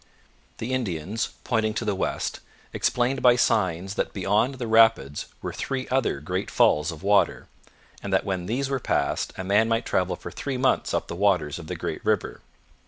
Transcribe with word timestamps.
The 0.57 0.73
Indians, 0.73 1.29
pointing 1.43 1.75
to 1.75 1.85
the 1.85 1.93
west, 1.93 2.39
explained 2.73 3.21
by 3.21 3.35
signs 3.35 3.93
that 3.93 4.13
beyond 4.13 4.55
the 4.55 4.65
rapids 4.65 5.27
were 5.43 5.53
three 5.53 5.87
other 5.89 6.19
great 6.19 6.49
falls 6.49 6.91
of 6.91 7.03
water, 7.03 7.47
and 8.01 8.11
that 8.11 8.25
when 8.25 8.47
these 8.47 8.67
were 8.67 8.79
passed 8.79 9.31
a 9.37 9.43
man 9.43 9.67
might 9.69 9.85
travel 9.85 10.15
for 10.15 10.31
three 10.31 10.57
months 10.57 10.95
up 10.95 11.07
the 11.07 11.15
waters 11.15 11.59
of 11.59 11.67
the 11.67 11.75
great 11.75 12.03
river. 12.03 12.41